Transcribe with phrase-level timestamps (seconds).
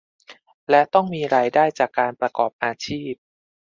[0.69, 3.13] และต้องมีรายได้จากการประกอบอาชีพ